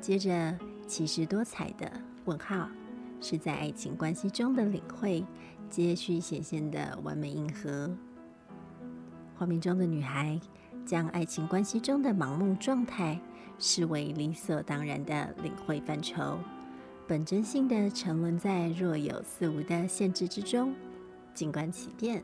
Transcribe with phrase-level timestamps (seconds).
[0.00, 0.56] 接着
[0.86, 1.90] 其实多彩的
[2.24, 2.68] 问号
[3.20, 5.24] 是在爱情关系中的领会
[5.68, 7.90] 接续显现的完美硬核。
[9.36, 10.40] 画面中的女孩
[10.84, 13.20] 将爱情关系中的盲目状态
[13.58, 16.38] 视为理所当然的领会范畴。
[17.06, 20.74] 本真性的沉沦在若有似无的限制之中
[21.32, 22.22] 静观其变。